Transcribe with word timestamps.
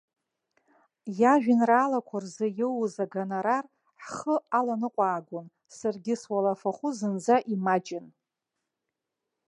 Иажәеинраалақәа 1.19 2.17
рзы 2.23 2.47
иоуаз 2.59 2.95
агонорар 3.03 3.65
ҳхы 4.03 4.35
аланыҟәаагон, 4.57 5.47
саргьы 5.77 6.13
суалафахәы 6.21 6.89
зынӡа 6.97 7.35
имаҷын. 7.53 8.05